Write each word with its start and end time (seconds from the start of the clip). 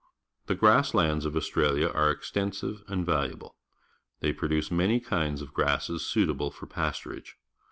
The 0.47 0.55
grass 0.55 0.95
lands 0.95 1.25
of 1.25 1.33
AustraUa 1.35 1.93
are 1.93 2.11
extensiv 2.15 2.79
e 2.79 2.83
and 2.87 3.05
vahiable. 3.05 3.51
They 4.19 4.33
produce 4.33 4.71
many 4.71 4.99
kinds 4.99 5.43
of 5.43 5.53
grasses 5.53 6.01
suital^le 6.01 6.51
for 6.51 6.65
pasturage. 6.65 7.33